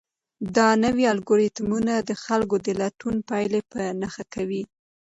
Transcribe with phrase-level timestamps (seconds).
[0.55, 4.63] دا نوي الګوریتمونه د خلکو د لټون پایلې په نښه کوي.